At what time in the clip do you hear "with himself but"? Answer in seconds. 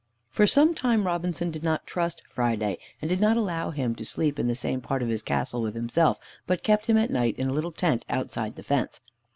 5.61-6.63